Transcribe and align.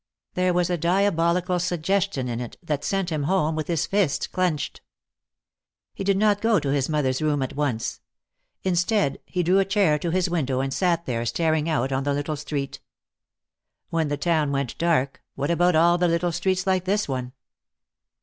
There 0.33 0.51
was 0.51 0.71
a 0.71 0.79
diabolical 0.79 1.59
suggestion 1.59 2.27
in 2.27 2.39
it 2.39 2.57
that 2.63 2.83
sent 2.83 3.11
him 3.11 3.25
home 3.25 3.55
with 3.55 3.67
his 3.67 3.85
fists 3.85 4.25
clenched. 4.25 4.81
He 5.93 6.03
did 6.03 6.17
not 6.17 6.41
go 6.41 6.59
to 6.59 6.69
his 6.69 6.89
mother's 6.89 7.21
room 7.21 7.43
at 7.43 7.55
once. 7.55 8.01
Instead, 8.63 9.19
he 9.27 9.43
drew 9.43 9.59
a 9.59 9.63
chair 9.63 9.99
to 9.99 10.09
his 10.09 10.27
window 10.27 10.59
and 10.59 10.73
sat 10.73 11.05
there 11.05 11.23
staring 11.27 11.69
out 11.69 11.91
on 11.91 12.03
the 12.03 12.15
little 12.15 12.35
street. 12.35 12.79
When 13.91 14.07
the 14.07 14.17
town 14.17 14.51
went 14.51 14.75
dark, 14.79 15.21
what 15.35 15.51
about 15.51 15.75
all 15.75 15.99
the 15.99 16.07
little 16.07 16.31
streets 16.31 16.65
like 16.65 16.85
this 16.85 17.07
one? 17.07 17.33